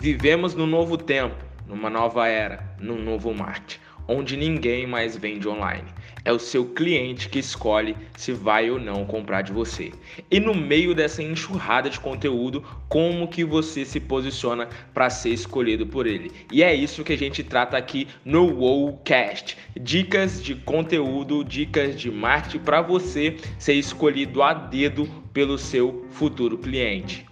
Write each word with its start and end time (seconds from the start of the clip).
Vivemos 0.00 0.54
num 0.54 0.66
novo 0.66 0.96
tempo, 0.96 1.36
numa 1.66 1.90
nova 1.90 2.26
era, 2.26 2.74
num 2.80 3.04
novo 3.04 3.34
marketing, 3.34 3.80
onde 4.08 4.34
ninguém 4.34 4.86
mais 4.86 5.14
vende 5.14 5.46
online. 5.46 5.84
É 6.24 6.32
o 6.32 6.38
seu 6.38 6.64
cliente 6.64 7.28
que 7.28 7.38
escolhe 7.38 7.94
se 8.16 8.32
vai 8.32 8.70
ou 8.70 8.80
não 8.80 9.04
comprar 9.04 9.42
de 9.42 9.52
você. 9.52 9.92
E 10.30 10.40
no 10.40 10.54
meio 10.54 10.94
dessa 10.94 11.22
enxurrada 11.22 11.90
de 11.90 12.00
conteúdo, 12.00 12.64
como 12.88 13.28
que 13.28 13.44
você 13.44 13.84
se 13.84 14.00
posiciona 14.00 14.70
para 14.94 15.10
ser 15.10 15.34
escolhido 15.34 15.86
por 15.86 16.06
ele? 16.06 16.32
E 16.50 16.62
é 16.62 16.74
isso 16.74 17.04
que 17.04 17.12
a 17.12 17.18
gente 17.18 17.44
trata 17.44 17.76
aqui 17.76 18.08
no 18.24 18.46
Wowcast. 18.58 19.54
Dicas 19.78 20.42
de 20.42 20.54
conteúdo, 20.54 21.44
dicas 21.44 21.94
de 21.94 22.10
marketing 22.10 22.60
para 22.60 22.80
você 22.80 23.36
ser 23.58 23.74
escolhido 23.74 24.42
a 24.42 24.54
dedo 24.54 25.06
pelo 25.34 25.58
seu 25.58 26.06
futuro 26.10 26.56
cliente. 26.56 27.29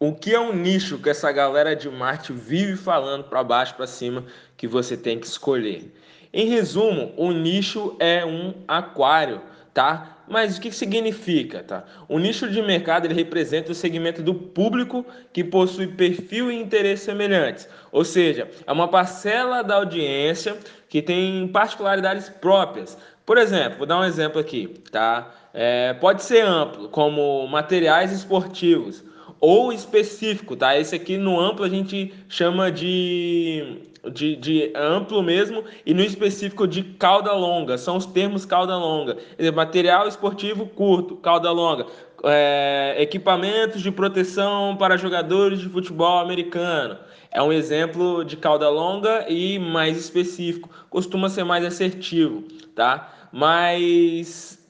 O 0.00 0.12
que 0.12 0.34
é 0.34 0.40
um 0.40 0.52
nicho 0.52 0.98
que 0.98 1.08
essa 1.08 1.30
galera 1.30 1.76
de 1.76 1.88
marketing 1.88 2.34
vive 2.34 2.76
falando 2.76 3.24
para 3.24 3.44
baixo 3.44 3.76
para 3.76 3.86
cima 3.86 4.24
que 4.56 4.66
você 4.66 4.96
tem 4.96 5.20
que 5.20 5.26
escolher? 5.26 5.94
Em 6.32 6.48
resumo, 6.48 7.14
o 7.16 7.30
nicho 7.30 7.94
é 8.00 8.26
um 8.26 8.54
aquário, 8.66 9.40
tá? 9.72 10.18
Mas 10.26 10.58
o 10.58 10.60
que 10.60 10.72
significa, 10.72 11.62
tá? 11.62 11.84
O 12.08 12.18
nicho 12.18 12.50
de 12.50 12.60
mercado 12.60 13.06
ele 13.06 13.14
representa 13.14 13.70
o 13.70 13.74
segmento 13.74 14.20
do 14.20 14.34
público 14.34 15.06
que 15.32 15.44
possui 15.44 15.86
perfil 15.86 16.50
e 16.50 16.60
interesses 16.60 17.04
semelhantes, 17.04 17.68
ou 17.92 18.04
seja, 18.04 18.50
é 18.66 18.72
uma 18.72 18.88
parcela 18.88 19.62
da 19.62 19.76
audiência 19.76 20.58
que 20.88 21.00
tem 21.00 21.46
particularidades 21.46 22.28
próprias. 22.28 22.98
Por 23.24 23.38
exemplo, 23.38 23.78
vou 23.78 23.86
dar 23.86 24.00
um 24.00 24.04
exemplo 24.04 24.40
aqui, 24.40 24.74
tá? 24.90 25.32
É, 25.54 25.94
pode 25.94 26.24
ser 26.24 26.44
amplo, 26.44 26.88
como 26.88 27.46
materiais 27.46 28.10
esportivos 28.10 29.04
ou 29.44 29.70
específico, 29.74 30.56
tá? 30.56 30.78
Esse 30.78 30.94
aqui 30.96 31.18
no 31.18 31.38
amplo 31.38 31.66
a 31.66 31.68
gente 31.68 32.14
chama 32.30 32.72
de, 32.72 33.76
de, 34.10 34.36
de, 34.36 34.72
amplo 34.74 35.22
mesmo 35.22 35.62
e 35.84 35.92
no 35.92 36.02
específico 36.02 36.66
de 36.66 36.82
cauda 36.82 37.30
longa, 37.34 37.76
são 37.76 37.98
os 37.98 38.06
termos 38.06 38.46
cauda 38.46 38.74
longa. 38.74 39.18
Material 39.54 40.08
esportivo 40.08 40.64
curto, 40.64 41.16
cauda 41.16 41.50
longa. 41.50 41.84
É, 42.24 42.96
equipamentos 42.98 43.82
de 43.82 43.90
proteção 43.90 44.78
para 44.78 44.96
jogadores 44.96 45.60
de 45.60 45.68
futebol 45.68 46.20
americano. 46.20 46.96
É 47.30 47.42
um 47.42 47.52
exemplo 47.52 48.24
de 48.24 48.38
cauda 48.38 48.70
longa 48.70 49.26
e 49.28 49.58
mais 49.58 49.98
específico. 49.98 50.70
Costuma 50.88 51.28
ser 51.28 51.44
mais 51.44 51.62
assertivo, 51.66 52.44
tá? 52.74 53.12
Mas 53.30 54.63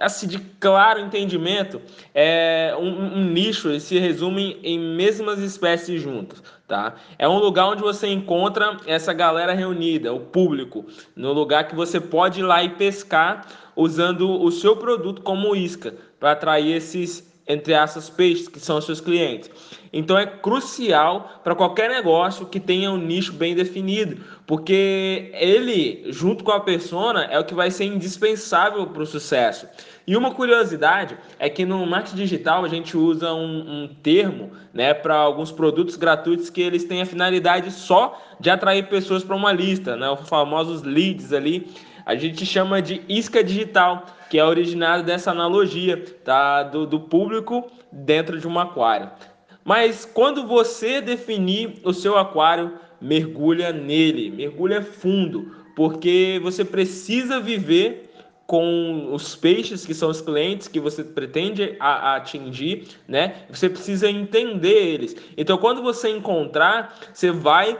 assim, 0.00 0.26
de 0.26 0.38
claro 0.38 1.00
entendimento, 1.00 1.80
é 2.14 2.74
um, 2.78 3.18
um 3.18 3.24
nicho 3.24 3.68
ele 3.68 3.80
se 3.80 3.98
resume 3.98 4.58
em 4.62 4.78
mesmas 4.78 5.38
espécies 5.38 6.00
juntas, 6.00 6.42
tá? 6.66 6.94
É 7.18 7.28
um 7.28 7.38
lugar 7.38 7.68
onde 7.68 7.82
você 7.82 8.08
encontra 8.08 8.76
essa 8.86 9.12
galera 9.12 9.52
reunida, 9.52 10.12
o 10.12 10.20
público, 10.20 10.84
no 11.14 11.32
lugar 11.32 11.68
que 11.68 11.74
você 11.74 12.00
pode 12.00 12.40
ir 12.40 12.44
lá 12.44 12.62
e 12.62 12.70
pescar 12.70 13.46
usando 13.76 14.30
o 14.40 14.50
seu 14.50 14.76
produto 14.76 15.22
como 15.22 15.54
isca 15.54 15.94
para 16.18 16.32
atrair 16.32 16.76
esses 16.76 17.33
entre 17.46 17.72
essas 17.72 18.08
peixes 18.08 18.48
que 18.48 18.58
são 18.58 18.80
seus 18.80 19.00
clientes. 19.00 19.50
Então 19.92 20.18
é 20.18 20.26
crucial 20.26 21.40
para 21.44 21.54
qualquer 21.54 21.88
negócio 21.88 22.46
que 22.46 22.58
tenha 22.58 22.90
um 22.90 22.96
nicho 22.96 23.32
bem 23.32 23.54
definido, 23.54 24.22
porque 24.46 25.30
ele, 25.34 26.04
junto 26.08 26.42
com 26.42 26.50
a 26.50 26.60
persona, 26.60 27.24
é 27.24 27.38
o 27.38 27.44
que 27.44 27.54
vai 27.54 27.70
ser 27.70 27.84
indispensável 27.84 28.86
para 28.86 29.02
o 29.02 29.06
sucesso. 29.06 29.68
E 30.06 30.16
uma 30.16 30.34
curiosidade 30.34 31.16
é 31.38 31.48
que 31.48 31.64
no 31.64 31.86
marketing 31.86 32.16
digital 32.16 32.64
a 32.64 32.68
gente 32.68 32.96
usa 32.96 33.32
um, 33.32 33.84
um 33.84 33.88
termo 34.02 34.50
né, 34.72 34.92
para 34.92 35.14
alguns 35.14 35.52
produtos 35.52 35.96
gratuitos 35.96 36.50
que 36.50 36.60
eles 36.60 36.84
têm 36.84 37.00
a 37.00 37.06
finalidade 37.06 37.70
só 37.70 38.20
de 38.40 38.50
atrair 38.50 38.88
pessoas 38.88 39.22
para 39.24 39.36
uma 39.36 39.52
lista, 39.52 39.96
né, 39.96 40.10
os 40.10 40.28
famosos 40.28 40.82
leads 40.82 41.32
ali. 41.32 41.70
A 42.04 42.14
gente 42.16 42.44
chama 42.44 42.82
de 42.82 43.00
isca 43.08 43.42
digital, 43.42 44.04
que 44.34 44.38
é 44.40 44.44
originado 44.44 45.04
dessa 45.04 45.30
analogia 45.30 45.96
tá, 46.24 46.64
do, 46.64 46.88
do 46.88 46.98
público 46.98 47.70
dentro 47.92 48.40
de 48.40 48.48
um 48.48 48.58
aquário. 48.58 49.08
Mas 49.64 50.04
quando 50.04 50.44
você 50.44 51.00
definir 51.00 51.76
o 51.84 51.92
seu 51.92 52.18
aquário, 52.18 52.72
mergulha 53.00 53.72
nele, 53.72 54.32
mergulha 54.32 54.82
fundo, 54.82 55.54
porque 55.76 56.40
você 56.42 56.64
precisa 56.64 57.38
viver 57.38 58.10
com 58.44 59.14
os 59.14 59.36
peixes 59.36 59.86
que 59.86 59.94
são 59.94 60.10
os 60.10 60.20
clientes 60.20 60.66
que 60.66 60.80
você 60.80 61.04
pretende 61.04 61.76
a, 61.78 61.90
a 61.90 62.16
atingir, 62.16 62.88
né? 63.06 63.36
Você 63.48 63.68
precisa 63.68 64.10
entender 64.10 64.94
eles. 64.94 65.14
Então, 65.36 65.56
quando 65.58 65.80
você 65.80 66.08
encontrar, 66.08 66.98
você 67.12 67.30
vai 67.30 67.78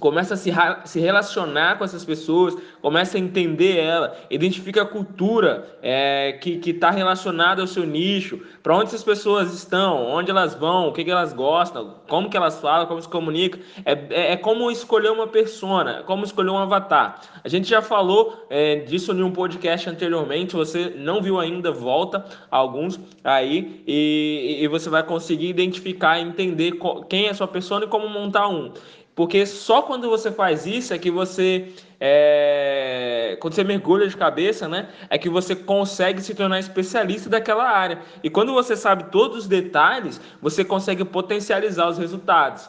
começa 0.00 0.34
a 0.34 0.36
se, 0.36 0.50
se 0.84 0.98
relacionar 0.98 1.78
com 1.78 1.84
essas 1.84 2.04
pessoas, 2.04 2.56
começa 2.82 3.16
a 3.16 3.20
entender 3.20 3.78
ela, 3.78 4.16
identifica 4.28 4.82
a 4.82 4.84
cultura 4.84 5.78
é, 5.80 6.32
que 6.32 6.60
está 6.68 6.90
relacionada 6.90 7.62
ao 7.62 7.66
seu 7.68 7.86
nicho, 7.86 8.40
para 8.62 8.76
onde 8.76 8.86
essas 8.86 9.04
pessoas 9.04 9.54
estão, 9.54 10.04
onde 10.06 10.30
elas 10.30 10.54
vão, 10.54 10.88
o 10.88 10.92
que, 10.92 11.04
que 11.04 11.10
elas 11.10 11.32
gostam, 11.32 11.94
como 12.08 12.28
que 12.28 12.36
elas 12.36 12.60
falam, 12.60 12.86
como 12.86 13.00
se 13.00 13.08
comunicam. 13.08 13.60
É, 13.84 13.92
é, 14.10 14.32
é 14.32 14.36
como 14.36 14.70
escolher 14.70 15.10
uma 15.10 15.28
persona, 15.28 16.02
como 16.04 16.24
escolher 16.24 16.50
um 16.50 16.58
avatar. 16.58 17.20
A 17.42 17.48
gente 17.48 17.68
já 17.68 17.80
falou 17.80 18.46
é, 18.50 18.76
disso 18.76 19.12
em 19.12 19.22
um 19.22 19.30
podcast 19.30 19.88
anteriormente, 19.88 20.50
se 20.50 20.56
você 20.56 20.92
não 20.96 21.22
viu 21.22 21.38
ainda, 21.38 21.70
volta 21.70 22.24
alguns 22.50 22.98
aí 23.22 23.82
e, 23.86 24.58
e 24.60 24.68
você 24.68 24.90
vai 24.90 25.04
conseguir 25.04 25.48
identificar 25.48 26.18
entender 26.20 26.72
quem 27.08 27.26
é 27.26 27.30
a 27.30 27.34
sua 27.34 27.48
persona 27.48 27.84
e 27.84 27.88
como 27.88 28.08
montar 28.08 28.48
um. 28.48 28.72
Porque 29.14 29.46
só 29.46 29.82
quando 29.82 30.10
você 30.10 30.32
faz 30.32 30.66
isso 30.66 30.92
é 30.92 30.98
que 30.98 31.10
você. 31.10 31.72
É... 32.00 33.36
Quando 33.40 33.54
você 33.54 33.62
mergulha 33.62 34.08
de 34.08 34.16
cabeça, 34.16 34.68
né? 34.68 34.88
É 35.08 35.16
que 35.16 35.28
você 35.28 35.54
consegue 35.54 36.20
se 36.20 36.34
tornar 36.34 36.58
especialista 36.58 37.30
daquela 37.30 37.68
área. 37.68 38.00
E 38.22 38.28
quando 38.28 38.52
você 38.52 38.76
sabe 38.76 39.04
todos 39.04 39.38
os 39.38 39.46
detalhes, 39.46 40.20
você 40.42 40.64
consegue 40.64 41.04
potencializar 41.04 41.88
os 41.88 41.98
resultados. 41.98 42.68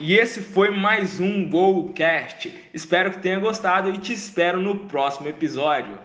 E 0.00 0.14
esse 0.14 0.40
foi 0.40 0.70
mais 0.70 1.20
um 1.20 1.48
Golcast. 1.48 2.52
Espero 2.74 3.12
que 3.12 3.20
tenha 3.20 3.38
gostado 3.38 3.90
e 3.90 3.98
te 3.98 4.12
espero 4.12 4.60
no 4.60 4.88
próximo 4.88 5.28
episódio. 5.28 5.96